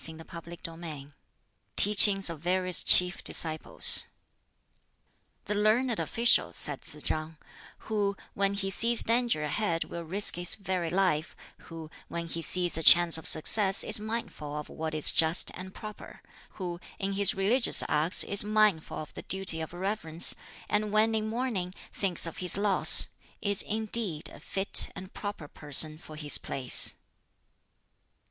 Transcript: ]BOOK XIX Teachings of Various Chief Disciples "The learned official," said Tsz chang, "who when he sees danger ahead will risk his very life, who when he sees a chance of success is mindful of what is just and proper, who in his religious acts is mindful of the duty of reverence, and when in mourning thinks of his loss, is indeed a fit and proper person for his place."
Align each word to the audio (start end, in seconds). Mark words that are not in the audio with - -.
]BOOK 0.01 0.45
XIX 0.47 1.11
Teachings 1.75 2.27
of 2.31 2.39
Various 2.39 2.81
Chief 2.81 3.23
Disciples 3.23 4.07
"The 5.45 5.53
learned 5.53 5.99
official," 5.99 6.53
said 6.53 6.81
Tsz 6.81 7.03
chang, 7.03 7.37
"who 7.85 8.17
when 8.33 8.55
he 8.55 8.71
sees 8.71 9.03
danger 9.03 9.43
ahead 9.43 9.83
will 9.83 10.01
risk 10.01 10.37
his 10.37 10.55
very 10.55 10.89
life, 10.89 11.35
who 11.65 11.91
when 12.07 12.25
he 12.27 12.41
sees 12.41 12.77
a 12.79 12.81
chance 12.81 13.19
of 13.19 13.27
success 13.27 13.83
is 13.83 13.99
mindful 13.99 14.55
of 14.57 14.69
what 14.69 14.95
is 14.95 15.11
just 15.11 15.51
and 15.53 15.71
proper, 15.75 16.23
who 16.53 16.79
in 16.97 17.13
his 17.13 17.35
religious 17.35 17.83
acts 17.87 18.23
is 18.23 18.43
mindful 18.43 18.97
of 18.97 19.13
the 19.13 19.21
duty 19.21 19.61
of 19.61 19.71
reverence, 19.71 20.33
and 20.67 20.91
when 20.91 21.13
in 21.13 21.27
mourning 21.29 21.75
thinks 21.93 22.25
of 22.25 22.37
his 22.37 22.57
loss, 22.57 23.09
is 23.39 23.61
indeed 23.61 24.29
a 24.29 24.39
fit 24.39 24.89
and 24.95 25.13
proper 25.13 25.47
person 25.47 25.99
for 25.99 26.15
his 26.15 26.39
place." 26.39 26.95